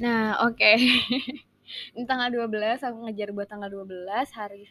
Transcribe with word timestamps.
Nah, 0.00 0.48
oke. 0.48 0.72
Ini 1.94 2.04
tanggal 2.08 2.32
12 2.32 2.80
aku 2.80 2.98
ngejar 3.04 3.28
buat 3.36 3.48
tanggal 3.52 3.68
12 3.68 4.08
hari 4.32 4.64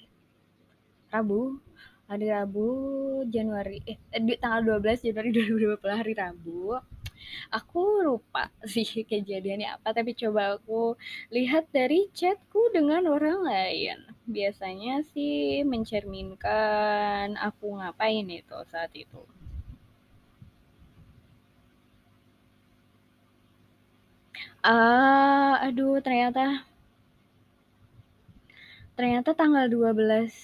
Rabu. 1.14 1.62
Hari 2.10 2.26
Rabu 2.34 2.68
Januari 3.30 3.78
eh 3.86 4.02
di 4.18 4.34
tanggal 4.42 4.82
12 4.82 5.06
Januari 5.06 5.30
2020 5.78 5.86
hari 5.86 6.14
Rabu. 6.18 6.82
Aku 7.54 8.02
lupa 8.02 8.50
sih 8.66 8.82
kejadiannya 9.10 9.78
apa, 9.78 9.94
tapi 9.94 10.18
coba 10.18 10.58
aku 10.58 10.98
lihat 11.30 11.70
dari 11.70 12.10
chatku 12.10 12.74
dengan 12.74 13.06
orang 13.06 13.46
lain. 13.46 14.02
Biasanya 14.26 15.06
sih 15.14 15.62
mencerminkan 15.62 17.38
aku 17.38 17.78
ngapain 17.78 18.26
itu 18.26 18.58
saat 18.66 18.90
itu. 18.98 19.22
Ah, 24.64 25.56
aduh 25.64 26.04
ternyata 26.04 26.68
ternyata 29.00 29.32
tanggal 29.32 29.66
12 29.72 30.36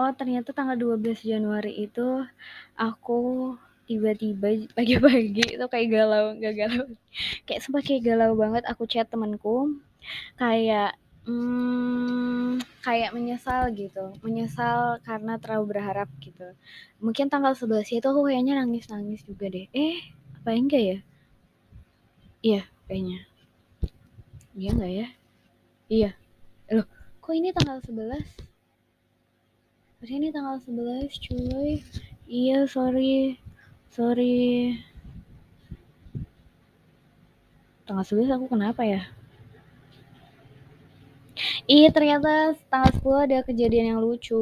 oh 0.00 0.10
ternyata 0.16 0.50
tanggal 0.56 0.76
12 0.80 1.20
Januari 1.20 1.72
itu 1.84 2.24
aku 2.78 3.20
tiba-tiba 3.88 4.48
pagi-pagi 4.76 5.44
itu 5.56 5.64
kayak 5.72 5.88
galau 5.92 6.24
gak 6.40 6.54
galau. 6.56 6.86
Kayak 7.44 7.60
sumpah 7.64 7.82
kayak 7.84 8.02
galau 8.08 8.32
banget 8.38 8.64
aku 8.70 8.84
chat 8.88 9.08
temenku 9.12 9.76
kayak 10.40 10.96
hmm, 11.28 12.56
kayak 12.86 13.12
menyesal 13.16 13.68
gitu. 13.76 14.16
Menyesal 14.24 15.02
karena 15.04 15.36
terlalu 15.42 15.76
berharap 15.76 16.08
gitu. 16.24 16.56
Mungkin 17.04 17.28
tanggal 17.32 17.52
11 17.52 17.88
itu 17.92 18.06
aku 18.08 18.28
kayaknya 18.28 18.60
nangis-nangis 18.64 19.24
juga 19.28 19.52
deh. 19.52 19.68
Eh 19.76 20.00
apa 20.38 20.56
enggak 20.56 20.80
ya 20.80 20.98
iya 22.42 22.62
kayaknya. 22.86 23.20
Iya 24.58 24.70
enggak 24.74 24.92
ya? 24.92 25.08
Iya. 25.88 26.10
Loh 26.74 26.86
kok 27.18 27.34
ini 27.36 27.52
tanggal 27.52 27.78
11 27.84 28.48
Terus 29.98 30.12
ini 30.14 30.30
tanggal 30.30 30.62
11 30.62 31.10
cuy? 31.18 31.82
Iya 32.30 32.70
sorry. 32.70 33.34
Sorry. 33.90 34.78
Tanggal 37.82 38.06
11 38.06 38.30
aku 38.30 38.46
kenapa 38.46 38.86
ya? 38.86 39.02
Iya 41.66 41.90
ternyata 41.90 42.54
tanggal 42.70 42.92
10 42.94 43.24
ada 43.26 43.38
kejadian 43.42 43.96
yang 43.96 44.00
lucu 44.00 44.38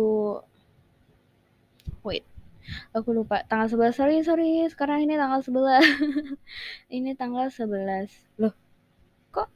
aku 2.97 3.09
lupa. 3.17 3.43
Tanggal 3.47 3.69
11 3.69 3.99
sorry 3.99 4.17
sorry. 4.23 4.53
Sekarang 4.71 5.05
ini 5.05 5.15
tanggal 5.19 5.41
11 5.43 5.83
ini 6.97 7.11
tanggal 7.19 7.47
11 7.53 8.09
loh 8.41 8.55
kok? 9.35 9.49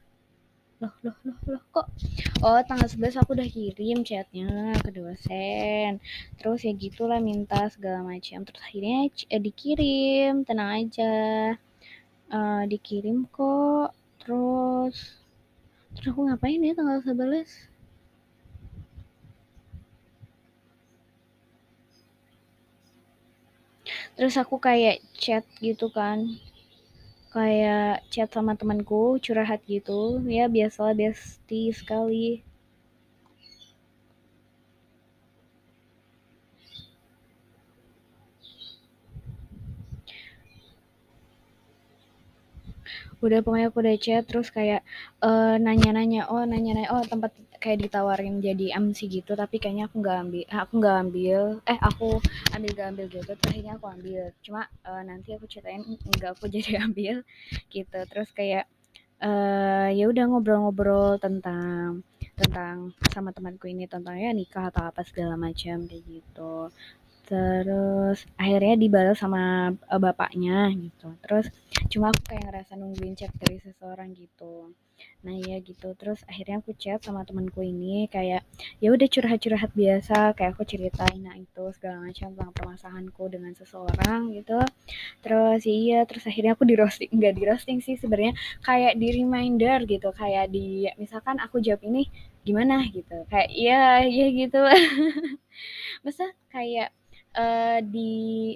Loh 0.81 0.93
loh 1.05 1.17
loh 1.25 1.37
loh 1.47 1.63
kok? 1.73 1.87
Oh 2.45 2.59
tanggal 2.65 2.87
11 2.89 3.21
aku 3.21 3.33
udah 3.37 3.47
kirim 3.49 4.03
chatnya 4.05 4.75
ke 4.83 4.89
dosen. 4.93 6.03
Terus 6.37 6.59
ya 6.67 6.73
gitulah 6.75 7.19
minta 7.23 7.67
segala 7.73 8.03
macam. 8.05 8.43
Terus 8.43 8.61
akhirnya 8.61 9.09
eh, 9.09 9.41
dikirim. 9.41 10.43
Tenang 10.43 10.71
aja. 10.85 11.13
Uh, 12.31 12.63
dikirim 12.67 13.27
kok. 13.31 13.95
Terus 14.21 15.21
terus 15.91 16.07
aku 16.15 16.23
ngapain 16.29 16.63
ya 16.63 16.71
tanggal 16.71 17.03
11 17.03 17.70
terus 24.21 24.37
aku 24.37 24.61
kayak 24.61 25.01
chat 25.17 25.41
gitu 25.65 25.89
kan. 25.89 26.29
Kayak 27.33 28.05
chat 28.13 28.29
sama 28.29 28.53
temanku 28.53 29.17
curhat 29.17 29.65
gitu. 29.65 30.21
Ya 30.29 30.45
biasalah 30.45 30.93
bestie 30.93 31.73
sekali 31.73 32.45
udah 43.27 43.39
pokoknya 43.45 43.67
aku 43.69 43.79
udah 43.83 43.97
chat 44.01 44.23
terus 44.25 44.49
kayak 44.49 44.81
uh, 45.21 45.59
nanya-nanya 45.61 46.29
oh 46.31 46.41
nanya-nanya 46.41 46.89
oh 46.93 47.03
tempat 47.05 47.33
kayak 47.61 47.85
ditawarin 47.85 48.41
jadi 48.41 48.73
MC 48.81 49.05
gitu 49.05 49.37
tapi 49.37 49.61
kayaknya 49.61 49.85
aku 49.85 50.01
nggak 50.01 50.17
ambil 50.17 50.45
aku 50.49 50.73
nggak 50.81 50.97
ambil 51.05 51.41
eh 51.69 51.77
aku 51.77 52.09
ambil 52.57 52.71
gak 52.73 52.87
ambil 52.97 53.05
gitu 53.09 53.31
terus 53.37 53.51
akhirnya 53.51 53.73
aku 53.77 53.87
ambil. 53.91 54.23
Cuma 54.41 54.61
uh, 54.87 55.01
nanti 55.05 55.29
aku 55.35 55.45
ceritain 55.45 55.83
nggak 55.85 56.31
aku 56.37 56.45
jadi 56.55 56.81
ambil 56.83 57.15
gitu. 57.69 57.99
Terus 58.09 58.29
kayak 58.33 58.65
uh, 59.21 59.89
ya 59.93 60.05
udah 60.09 60.23
ngobrol-ngobrol 60.29 61.21
tentang 61.21 62.01
tentang 62.37 62.89
sama 63.13 63.29
temanku 63.29 63.69
ini 63.69 63.85
tentang 63.85 64.17
ya 64.17 64.33
nikah 64.33 64.73
atau 64.73 64.89
apa 64.89 65.05
segala 65.05 65.37
macam 65.37 65.85
kayak 65.85 66.03
gitu 66.09 66.73
terus 67.31 68.27
akhirnya 68.35 68.75
dibalas 68.75 69.17
sama 69.23 69.71
uh, 69.87 70.01
bapaknya 70.03 70.67
gitu. 70.75 71.15
Terus 71.23 71.47
cuma 71.87 72.11
aku 72.11 72.21
kayak 72.27 72.43
ngerasa 72.51 72.75
nungguin 72.75 73.15
chat 73.15 73.31
dari 73.39 73.55
seseorang 73.63 74.11
gitu. 74.19 74.75
Nah 75.23 75.35
ya 75.39 75.57
gitu. 75.63 75.95
Terus 75.95 76.19
akhirnya 76.27 76.59
aku 76.59 76.75
chat 76.75 76.99
sama 76.99 77.23
temanku 77.23 77.63
ini 77.63 78.11
kayak 78.11 78.43
ya 78.83 78.89
udah 78.91 79.07
curhat-curhat 79.07 79.71
biasa. 79.71 80.35
Kayak 80.35 80.51
aku 80.59 80.63
ceritain 80.67 81.21
nah 81.23 81.35
itu 81.39 81.63
segala 81.79 82.03
macam 82.03 82.35
tentang 82.35 82.51
permasalahanku 82.51 83.23
dengan 83.31 83.55
seseorang 83.55 84.35
gitu. 84.35 84.59
Terus 85.23 85.61
iya 85.63 86.03
terus 86.03 86.27
akhirnya 86.27 86.59
aku 86.59 86.67
di 86.67 86.75
roasting 86.75 87.09
nggak 87.15 87.33
di 87.39 87.43
roasting 87.47 87.79
sih 87.79 87.95
sebenarnya. 87.95 88.35
Kayak 88.59 88.99
di 88.99 89.07
reminder 89.23 89.79
gitu. 89.87 90.11
Kayak 90.11 90.51
di 90.51 90.91
misalkan 90.99 91.39
aku 91.39 91.63
jawab 91.63 91.81
ini 91.87 92.11
gimana? 92.43 92.83
gitu. 92.91 93.23
Kayak 93.31 93.49
iya 93.53 94.03
iya 94.05 94.27
gitu. 94.33 94.59
Masa 96.05 96.25
kayak 96.51 96.91
uh, 97.35 97.79
di 97.83 98.11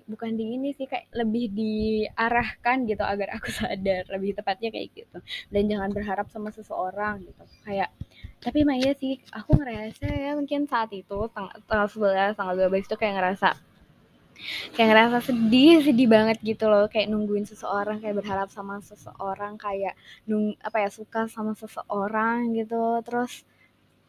bukan 0.07 0.35
di 0.35 0.59
ini 0.59 0.69
sih 0.75 0.87
kayak 0.87 1.11
lebih 1.15 1.51
diarahkan 1.55 2.83
gitu 2.87 3.03
agar 3.03 3.39
aku 3.39 3.47
sadar 3.59 4.03
lebih 4.11 4.35
tepatnya 4.35 4.69
kayak 4.71 4.87
gitu. 4.95 5.17
Dan 5.51 5.71
jangan 5.71 5.89
berharap 5.91 6.27
sama 6.31 6.51
seseorang 6.51 7.23
gitu. 7.23 7.43
Kayak 7.63 7.91
tapi 8.43 8.61
emang 8.61 8.77
iya 8.77 8.93
sih 8.93 9.17
aku 9.31 9.57
ngerasa 9.57 10.05
ya 10.05 10.31
mungkin 10.37 10.69
saat 10.69 10.93
itu 10.93 11.17
tanggal, 11.33 11.57
tanggal 11.65 11.87
11 11.89 12.37
tanggal 12.37 12.55
12 12.69 12.85
itu 12.85 12.95
kayak 12.99 13.15
ngerasa 13.17 13.49
kayak 14.75 14.89
ngerasa 14.91 15.17
sedih 15.31 15.79
sedih 15.81 16.07
banget 16.11 16.37
gitu 16.43 16.67
loh. 16.67 16.85
Kayak 16.91 17.07
nungguin 17.15 17.47
seseorang 17.47 18.03
kayak 18.03 18.19
berharap 18.19 18.49
sama 18.51 18.83
seseorang 18.83 19.55
kayak 19.55 19.95
nung 20.27 20.53
apa 20.59 20.83
ya 20.83 20.89
suka 20.91 21.27
sama 21.31 21.55
seseorang 21.55 22.51
gitu. 22.53 22.99
Terus 23.07 23.47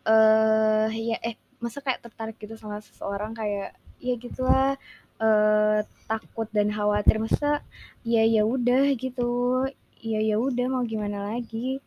eh 0.07 0.87
uh, 0.87 0.91
ya 0.91 1.19
eh 1.23 1.35
masa 1.59 1.81
kayak 1.81 2.05
tertarik 2.05 2.37
gitu 2.39 2.55
sama 2.55 2.79
seseorang 2.85 3.33
kayak 3.35 3.75
ya 4.07 4.15
gitulah 4.17 4.79
uh, 5.19 5.81
takut 6.07 6.49
dan 6.55 6.71
khawatir 6.71 7.19
masa 7.19 7.65
ya 8.07 8.23
ya 8.23 8.47
udah 8.47 8.95
gitu 8.95 9.65
ya 10.01 10.21
ya 10.23 10.37
udah 10.39 10.67
mau 10.71 10.85
gimana 10.87 11.35
lagi? 11.35 11.83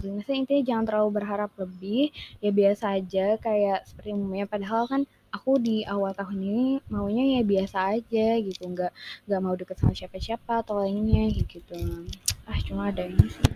Masa 0.00 0.32
intinya 0.32 0.64
jangan 0.64 0.84
terlalu 0.88 1.10
berharap 1.20 1.52
lebih 1.60 2.08
ya 2.40 2.50
biasa 2.50 2.96
aja 2.96 3.36
kayak 3.36 3.84
seperti 3.84 4.16
umumnya 4.16 4.48
padahal 4.48 4.88
kan 4.88 5.02
aku 5.30 5.60
di 5.62 5.86
awal 5.86 6.10
tahun 6.16 6.40
ini 6.42 6.66
maunya 6.90 7.38
ya 7.38 7.42
biasa 7.46 8.00
aja 8.00 8.26
gitu 8.40 8.64
nggak 8.66 8.90
nggak 9.28 9.40
mau 9.44 9.54
deket 9.54 9.76
sama 9.78 9.94
siapa-siapa 9.94 10.64
atau 10.64 10.82
lainnya 10.82 11.28
gitu. 11.30 12.08
Ah 12.48 12.58
cuma 12.66 12.90
ada 12.90 13.06
ini 13.06 13.28
sih. 13.28 13.50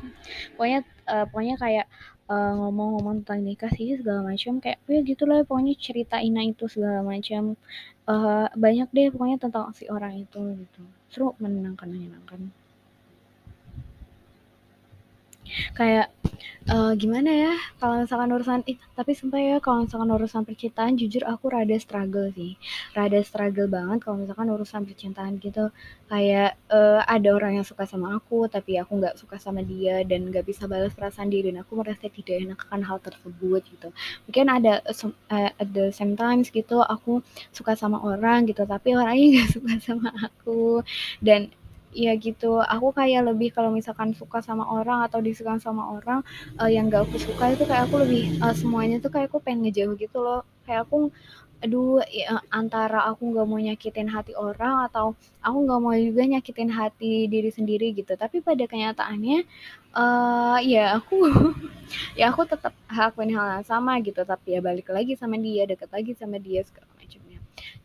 Pokoknya 0.56 0.80
uh, 1.08 1.24
pokoknya 1.28 1.56
kayak 1.56 1.86
ngomong-ngomong 2.28 3.14
uh, 3.16 3.18
tentang 3.24 3.40
nikah 3.40 3.72
sih 3.72 3.96
segala 3.96 4.20
macam 4.20 4.60
kayak 4.60 4.76
oh 4.84 4.92
ya 4.92 5.00
gitulah 5.00 5.40
pokoknya 5.48 5.74
ceritain 5.80 6.36
itu 6.44 6.68
segala 6.68 7.00
macam 7.00 7.56
uh, 8.04 8.46
banyak 8.52 8.88
deh 8.92 9.08
pokoknya 9.08 9.40
tentang 9.40 9.72
si 9.72 9.88
orang 9.88 10.12
itu 10.20 10.40
gitu. 10.60 10.82
Seru 11.08 11.32
menyenangkan 11.40 11.88
menyenangkan. 11.88 12.52
Kayak 15.72 16.12
uh, 16.68 16.92
gimana 16.94 17.30
ya 17.32 17.52
kalau 17.80 18.04
misalkan 18.04 18.30
urusan 18.32 18.60
eh, 18.68 18.76
tapi 18.92 19.12
sumpah 19.16 19.40
ya 19.40 19.56
kalau 19.58 19.84
misalkan 19.88 20.10
urusan 20.12 20.42
percintaan 20.44 20.94
jujur 21.00 21.24
aku 21.24 21.48
rada 21.48 21.76
struggle 21.80 22.28
sih. 22.36 22.54
Rada 22.92 23.20
struggle 23.24 23.68
banget 23.68 24.04
kalau 24.04 24.20
misalkan 24.20 24.48
urusan 24.52 24.84
percintaan 24.84 25.40
gitu. 25.40 25.72
Kayak 26.08 26.56
uh, 26.72 27.00
ada 27.04 27.28
orang 27.34 27.60
yang 27.60 27.66
suka 27.66 27.84
sama 27.88 28.16
aku 28.16 28.48
tapi 28.48 28.76
aku 28.76 29.00
nggak 29.00 29.16
suka 29.16 29.36
sama 29.40 29.64
dia 29.64 30.04
dan 30.04 30.28
nggak 30.28 30.44
bisa 30.44 30.68
balas 30.68 30.92
perasaan 30.92 31.32
dia 31.32 31.44
dan 31.48 31.64
aku 31.64 31.72
merasa 31.80 32.06
tidak 32.08 32.36
enak 32.44 32.58
akan 32.68 32.80
hal 32.84 32.98
tersebut 33.00 33.62
gitu. 33.68 33.88
Mungkin 34.28 34.46
ada 34.52 34.84
uh, 34.84 35.50
at 35.52 35.68
the 35.72 35.90
same 35.92 36.14
times 36.16 36.52
gitu 36.52 36.84
aku 36.84 37.24
suka 37.52 37.74
sama 37.74 38.00
orang 38.04 38.44
gitu 38.48 38.64
tapi 38.68 38.92
orangnya 38.94 39.26
nggak 39.40 39.48
suka 39.56 39.72
sama 39.80 40.10
aku. 40.20 40.84
Dan 41.24 41.50
ya 41.92 42.12
gitu. 42.16 42.60
Aku 42.60 42.92
kayak 42.92 43.28
lebih 43.28 43.48
kalau 43.56 43.70
misalkan 43.72 44.12
suka 44.16 44.38
sama 44.44 44.64
orang 44.68 45.04
atau 45.06 45.18
disuka 45.22 45.56
sama 45.60 45.96
orang 45.96 46.20
uh, 46.60 46.70
yang 46.70 46.92
gak 46.92 47.08
aku 47.08 47.16
suka 47.20 47.54
itu 47.54 47.64
kayak 47.68 47.88
aku 47.88 47.96
lebih 48.04 48.22
uh, 48.44 48.54
semuanya 48.54 48.96
tuh 49.00 49.10
kayak 49.12 49.28
aku 49.32 49.38
pengen 49.42 49.68
ngejauh 49.68 49.94
gitu 49.96 50.18
loh. 50.20 50.42
Kayak 50.66 50.88
aku 50.88 51.10
aduh 51.58 51.98
ya, 52.06 52.38
antara 52.54 53.02
aku 53.10 53.34
nggak 53.34 53.46
mau 53.50 53.58
nyakitin 53.58 54.06
hati 54.14 54.30
orang 54.38 54.86
atau 54.86 55.18
aku 55.42 55.58
nggak 55.66 55.80
mau 55.82 55.90
juga 55.98 56.22
nyakitin 56.38 56.70
hati 56.70 57.26
diri 57.26 57.50
sendiri 57.50 57.90
gitu. 57.98 58.14
Tapi 58.14 58.38
pada 58.46 58.62
kenyataannya 58.62 59.42
uh, 59.98 60.58
ya 60.62 60.98
aku 61.02 61.16
ya 62.18 62.30
aku 62.30 62.46
tetap 62.46 62.70
lakuin 62.90 63.34
hal 63.34 63.58
yang 63.58 63.66
sama 63.66 63.98
gitu. 64.06 64.22
Tapi 64.22 64.58
ya 64.58 64.60
balik 64.62 64.86
lagi 64.94 65.18
sama 65.18 65.34
dia 65.40 65.66
deket 65.66 65.90
lagi 65.90 66.12
sama 66.14 66.38
dia 66.38 66.62
segala 66.62 66.97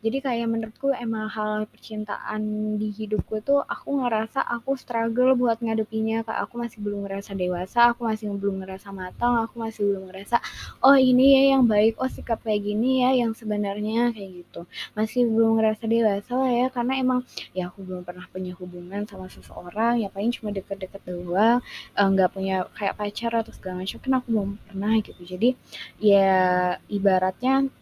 jadi 0.04 0.18
kayak 0.20 0.46
menurutku 0.52 0.92
emang 0.92 1.32
hal 1.32 1.64
percintaan 1.70 2.76
di 2.76 2.92
hidupku 2.92 3.40
tuh 3.40 3.64
aku 3.64 4.04
ngerasa 4.04 4.44
aku 4.44 4.76
struggle 4.76 5.32
buat 5.32 5.64
ngadepinya. 5.64 6.20
Kayak 6.28 6.40
aku 6.44 6.54
masih 6.60 6.78
belum 6.84 7.08
ngerasa 7.08 7.32
dewasa 7.32 7.80
aku 7.92 8.04
masih 8.04 8.32
belum 8.36 8.60
ngerasa 8.60 8.88
matang 8.92 9.40
aku 9.40 9.64
masih 9.64 9.82
belum 9.88 10.12
ngerasa 10.12 10.36
oh 10.84 10.96
ini 10.98 11.24
ya 11.36 11.42
yang 11.56 11.64
baik 11.64 11.96
oh 11.96 12.10
sikap 12.10 12.44
kayak 12.44 12.62
gini 12.68 13.04
ya 13.04 13.10
yang 13.24 13.32
sebenarnya 13.32 14.12
kayak 14.12 14.44
gitu. 14.44 14.60
Masih 14.92 15.24
belum 15.24 15.56
ngerasa 15.56 15.84
dewasa 15.88 16.32
lah 16.36 16.52
ya 16.52 16.66
karena 16.68 16.92
emang 17.00 17.20
ya 17.56 17.72
aku 17.72 17.80
belum 17.80 18.02
pernah 18.04 18.26
punya 18.28 18.52
hubungan 18.60 19.08
sama 19.08 19.26
seseorang 19.32 20.04
ya 20.04 20.08
paling 20.12 20.30
cuma 20.36 20.52
deket-deket 20.52 21.00
doang 21.08 21.64
nggak 21.96 22.28
uh, 22.28 22.32
punya 22.32 22.56
kayak 22.76 22.94
pacar 22.98 23.32
atau 23.40 23.52
segala 23.54 23.82
macam 23.82 23.98
kan 24.02 24.12
aku 24.20 24.26
belum 24.32 24.50
pernah 24.68 24.92
gitu. 25.00 25.22
Jadi 25.24 25.56
ya 25.98 26.76
ibaratnya 26.92 27.72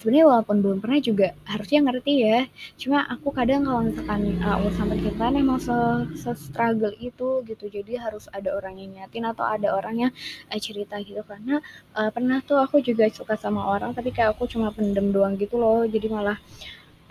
sebenarnya 0.00 0.26
walaupun 0.32 0.64
belum 0.64 0.78
pernah 0.80 0.96
juga 1.04 1.36
harusnya 1.44 1.84
ngerti 1.84 2.12
ya. 2.24 2.38
Cuma 2.80 3.04
aku 3.04 3.28
kadang 3.36 3.68
kalau 3.68 3.84
misalkan 3.84 4.40
uh, 4.40 4.64
urusan 4.64 4.86
percintaan 4.88 5.34
emang 5.36 5.60
se, 5.60 5.76
se 6.16 6.32
struggle 6.40 6.96
itu 6.96 7.44
gitu. 7.44 7.64
Jadi 7.68 8.00
harus 8.00 8.24
ada 8.32 8.56
orang 8.56 8.80
yang 8.80 8.96
nyatin 8.96 9.28
atau 9.28 9.44
ada 9.44 9.76
orang 9.76 10.08
yang 10.08 10.12
uh, 10.48 10.56
cerita 10.56 10.96
gitu. 11.04 11.20
Karena 11.28 11.60
uh, 11.92 12.08
pernah 12.08 12.40
tuh 12.40 12.56
aku 12.56 12.80
juga 12.80 13.04
suka 13.12 13.36
sama 13.36 13.68
orang 13.68 13.92
tapi 13.92 14.08
kayak 14.08 14.32
aku 14.32 14.48
cuma 14.48 14.72
pendem 14.72 15.12
doang 15.12 15.36
gitu 15.36 15.60
loh. 15.60 15.84
Jadi 15.84 16.08
malah 16.08 16.40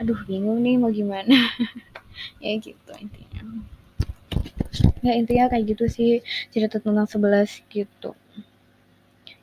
aduh 0.02 0.18
bingung 0.26 0.58
nih 0.66 0.82
mau 0.82 0.90
gimana. 0.90 1.38
Ya 2.44 2.52
gitu 2.60 2.92
intinya. 3.00 3.64
Ya 5.00 5.16
intinya 5.16 5.48
kayak 5.48 5.72
gitu 5.72 5.88
sih 5.88 6.20
cerita 6.52 6.84
tentang 6.84 7.08
sebelas 7.08 7.64
gitu. 7.72 8.12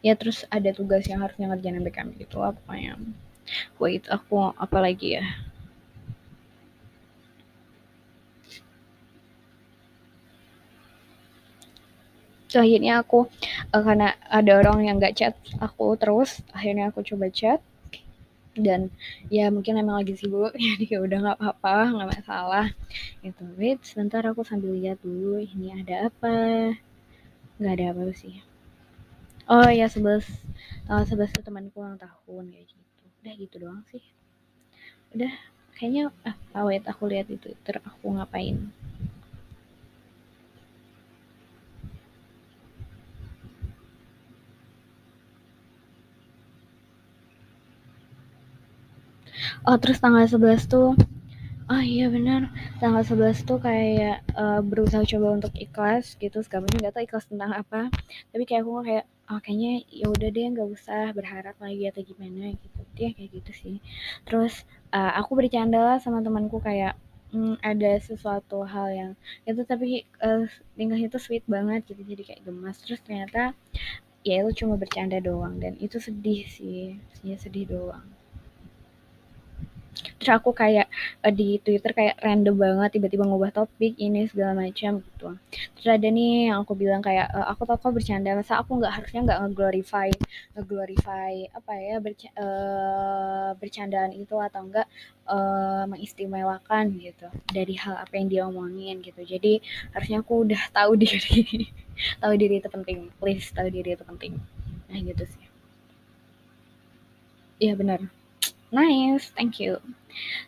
Ya 0.04 0.12
terus 0.12 0.44
ada 0.52 0.68
tugas 0.76 1.08
yang 1.08 1.24
harusnya 1.24 1.48
ngerjain 1.48 1.80
BKM 1.80 2.20
gitu 2.20 2.44
apa 2.44 2.76
yang 2.76 3.16
wait 3.80 4.04
aku 4.10 4.52
apa 4.56 4.78
lagi 4.82 5.18
ya? 5.20 5.24
So, 12.46 12.62
akhirnya 12.62 13.02
aku 13.02 13.26
uh, 13.74 13.82
karena 13.82 14.14
ada 14.30 14.52
orang 14.62 14.86
yang 14.86 14.96
gak 15.02 15.18
chat 15.18 15.34
aku 15.58 15.98
terus 15.98 16.40
akhirnya 16.54 16.88
aku 16.94 17.02
coba 17.02 17.26
chat. 17.28 17.60
Dan 18.56 18.88
ya 19.28 19.52
mungkin 19.52 19.76
emang 19.76 20.00
lagi 20.00 20.16
sibuk 20.16 20.56
jadi 20.64 20.84
ya 20.88 20.98
udah 21.04 21.18
nggak 21.20 21.38
apa-apa 21.42 21.76
nggak 21.92 22.10
masalah. 22.16 22.66
Itu 23.20 23.44
wait 23.60 23.84
sebentar 23.84 24.24
aku 24.24 24.40
sambil 24.46 24.72
lihat 24.72 24.96
dulu 25.04 25.36
ini 25.42 25.76
ada 25.84 26.08
apa. 26.08 26.72
Nggak 27.60 27.72
ada 27.76 27.86
apa 27.92 28.02
sih. 28.16 28.40
Oh 29.52 29.68
ya 29.68 29.86
tanggal 29.90 31.04
sebelas 31.04 31.30
tuh 31.34 31.42
temanku 31.44 31.82
ulang 31.82 31.98
tahun 31.98 32.44
kayak 32.54 32.66
gitu 32.70 32.95
udah 33.26 33.34
gitu 33.42 33.58
doang 33.58 33.82
sih. 33.90 34.06
Udah 35.10 35.34
kayaknya 35.74 36.14
ah 36.54 36.62
wait 36.62 36.86
aku 36.86 37.10
lihat 37.10 37.26
itu 37.26 37.58
ter 37.66 37.82
aku 37.82 38.14
ngapain? 38.14 38.70
Oh 49.66 49.74
terus 49.82 49.98
tanggal 49.98 50.22
11 50.30 50.70
tuh 50.70 50.94
oh 51.66 51.82
iya 51.82 52.06
benar. 52.06 52.54
Tanggal 52.78 53.02
11 53.02 53.42
tuh 53.42 53.58
kayak 53.58 54.22
uh, 54.38 54.62
berusaha 54.62 55.02
coba 55.02 55.34
untuk 55.34 55.50
ikhlas 55.58 56.14
gitu 56.22 56.46
macam. 56.46 56.78
Nggak 56.78 56.94
tahu 56.94 57.02
ikhlas 57.10 57.26
tentang 57.26 57.50
apa. 57.58 57.90
Tapi 58.30 58.42
kayak 58.46 58.62
aku 58.62 58.86
kayak 58.86 59.06
oh 59.30 59.38
kayaknya 59.42 59.84
ya 59.90 60.06
udah 60.08 60.28
deh 60.30 60.44
nggak 60.54 60.68
usah 60.70 61.10
berharap 61.12 61.56
lagi 61.60 61.84
atau 61.90 62.02
gimana 62.02 62.54
gitu. 62.56 62.80
Dia 62.96 63.08
kayak 63.14 63.30
gitu 63.42 63.52
sih. 63.52 63.76
Terus 64.26 64.64
uh, 64.94 65.12
aku 65.20 65.36
bercanda 65.38 65.78
lah 65.78 65.98
sama 66.02 66.22
temanku 66.24 66.58
kayak 66.62 66.96
hmm, 67.34 67.60
ada 67.60 67.98
sesuatu 68.00 68.64
hal 68.64 68.88
yang 68.94 69.12
itu 69.44 69.60
tapi 69.66 70.06
uh, 70.22 70.46
itu 70.78 71.18
sweet 71.20 71.44
banget 71.44 71.84
gitu 71.90 72.02
jadi 72.02 72.22
kayak 72.22 72.42
gemas. 72.46 72.80
Terus 72.82 73.00
ternyata 73.04 73.52
ya 74.26 74.42
itu 74.42 74.64
cuma 74.64 74.74
bercanda 74.80 75.18
doang 75.22 75.60
dan 75.60 75.76
itu 75.78 76.00
sedih 76.00 76.42
sih. 76.48 76.98
Ya 77.20 77.36
sedih 77.38 77.68
doang 77.68 78.15
terus 80.26 80.42
aku 80.42 80.50
kayak 80.50 80.90
uh, 81.22 81.30
di 81.30 81.62
Twitter 81.62 81.94
kayak 81.94 82.18
random 82.18 82.58
banget 82.58 82.98
tiba-tiba 82.98 83.22
ngubah 83.22 83.54
topik 83.54 83.94
ini 83.94 84.26
segala 84.26 84.58
macam 84.58 84.98
gitu. 84.98 85.38
Terus 85.78 85.86
ada 85.86 86.08
nih 86.10 86.50
yang 86.50 86.66
aku 86.66 86.74
bilang 86.74 86.98
kayak 86.98 87.30
e, 87.30 87.38
aku 87.46 87.62
tau 87.62 87.78
kok 87.78 87.94
bercanda 87.94 88.34
masa 88.34 88.58
aku 88.58 88.74
nggak 88.74 88.90
harusnya 88.90 89.20
nggak 89.22 89.38
nge-glorify 89.46 90.10
nge-glorify 90.58 91.32
apa 91.54 91.72
ya 91.78 91.96
berca 92.02 92.28
uh, 92.42 93.50
bercandaan 93.54 94.18
itu 94.18 94.34
atau 94.34 94.66
enggak 94.66 94.90
uh, 95.30 95.86
mengistimewakan 95.86 96.90
gitu 96.98 97.30
dari 97.54 97.78
hal 97.78 97.94
apa 97.94 98.10
yang 98.18 98.26
dia 98.26 98.42
omongin 98.50 98.98
gitu. 99.06 99.22
Jadi 99.22 99.62
harusnya 99.94 100.26
aku 100.26 100.42
udah 100.42 100.62
tahu 100.82 100.98
diri 100.98 101.70
tahu 102.18 102.34
diri 102.34 102.58
itu 102.58 102.66
penting. 102.66 103.14
Please 103.22 103.54
tahu 103.54 103.70
diri 103.70 103.94
itu 103.94 104.02
penting. 104.02 104.42
Nah 104.90 104.98
gitu 104.98 105.22
sih. 105.22 105.46
Iya 107.62 107.78
benar 107.78 108.25
nice 108.72 109.30
thank 109.34 109.58
you. 109.62 109.78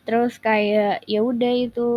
Terus 0.09 0.41
kayak 0.41 1.05
ya 1.05 1.21
udah 1.21 1.53
itu 1.53 1.91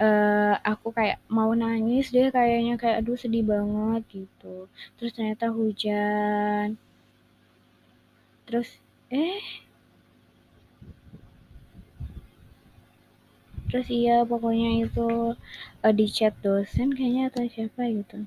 uh, 0.00 0.54
aku 0.64 0.90
kayak 0.90 1.22
mau 1.30 1.52
nangis 1.54 2.10
deh 2.10 2.32
kayaknya 2.32 2.74
kayak 2.80 3.04
aduh 3.04 3.18
sedih 3.18 3.44
banget 3.46 4.02
gitu. 4.10 4.66
Terus 4.98 5.12
ternyata 5.14 5.52
hujan. 5.52 6.74
Terus 8.48 8.68
eh? 9.14 9.42
Terus 13.70 13.86
iya 13.86 14.26
pokoknya 14.26 14.82
itu 14.82 15.38
uh, 15.86 15.94
di 15.94 16.06
chat 16.10 16.34
dosen 16.42 16.90
kayaknya 16.90 17.30
atau 17.30 17.46
siapa 17.46 17.86
gitu. 17.86 18.26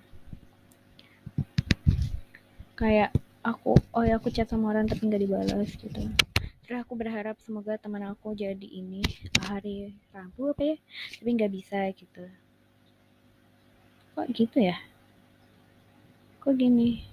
Kayak 2.80 3.12
aku 3.44 3.76
oh 3.92 4.04
ya 4.08 4.16
aku 4.18 4.32
chat 4.32 4.48
sama 4.48 4.72
orang 4.72 4.88
tapi 4.88 5.04
nggak 5.04 5.24
dibalas 5.28 5.76
gitu 5.76 6.08
terus 6.64 6.80
aku 6.88 6.96
berharap 6.96 7.36
semoga 7.44 7.76
teman 7.76 8.08
aku 8.08 8.32
jadi 8.32 8.56
ini 8.64 9.04
hari 9.44 9.92
Rabu 10.16 10.56
apa 10.56 10.64
ya? 10.64 10.78
Tapi 11.20 11.30
nggak 11.36 11.54
bisa 11.54 11.80
gitu. 11.92 12.24
Kok 14.16 14.28
gitu 14.32 14.58
ya? 14.64 14.80
Kok 16.40 16.56
gini? 16.56 17.04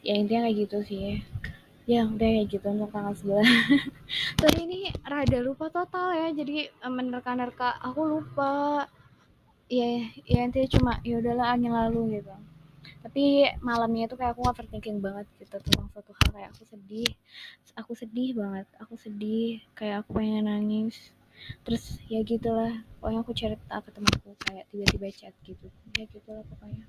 Ya 0.00 0.16
intinya 0.16 0.48
kayak 0.48 0.58
gitu 0.64 0.78
sih. 0.88 1.20
Ya 1.84 2.08
udah 2.08 2.28
kayak 2.40 2.48
gitu 2.48 2.66
untuk 2.72 2.94
tanggal 2.94 3.12
sebelah 3.18 3.42
tadi 4.40 4.60
ini 4.64 4.80
rada 5.04 5.38
lupa 5.44 5.68
total 5.68 6.14
ya. 6.16 6.28
Jadi 6.32 6.72
menerka-nerka 6.86 7.76
aku 7.84 8.00
lupa. 8.06 8.86
Ya 9.68 10.08
ya 10.24 10.44
intinya 10.48 10.68
cuma 10.72 10.92
ya 11.04 11.20
udahlah 11.20 11.52
angin 11.52 11.72
lalu 11.72 12.20
gitu 12.20 12.51
tapi 13.02 13.50
malamnya 13.60 14.06
itu 14.06 14.14
kayak 14.14 14.38
aku 14.38 14.46
overthinking 14.46 15.02
banget 15.02 15.26
gitu 15.42 15.58
tentang 15.58 15.90
suatu 15.90 16.14
hal 16.22 16.28
kayak 16.30 16.48
aku 16.54 16.62
sedih. 16.64 17.10
Aku 17.74 17.92
sedih 17.98 18.30
banget 18.38 18.66
aku 18.78 18.94
sedih 18.94 19.58
kayak 19.74 20.06
aku 20.06 20.22
pengen 20.22 20.46
nangis. 20.46 21.10
Terus 21.66 21.98
ya 22.06 22.22
gitulah 22.22 22.86
pokoknya 23.02 23.20
aku 23.26 23.32
cerita 23.34 23.74
ke 23.82 23.90
temanku 23.90 24.30
kayak 24.46 24.64
tiba-tiba 24.70 25.10
chat 25.10 25.34
gitu. 25.42 25.66
Ya 25.98 26.06
gitulah 26.06 26.46
pokoknya. 26.46 26.86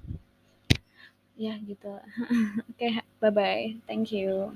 Ya 1.33 1.57
gitu 1.65 1.89
oke 2.69 2.77
okay, 2.77 3.01
bye 3.17 3.33
bye 3.33 3.73
thank 3.89 4.13
you 4.13 4.53